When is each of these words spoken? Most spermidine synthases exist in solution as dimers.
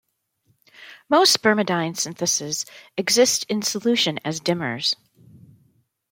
Most 1.09 1.39
spermidine 1.39 1.93
synthases 1.93 2.67
exist 2.97 3.45
in 3.49 3.61
solution 3.61 4.17
as 4.25 4.39
dimers. 4.39 4.95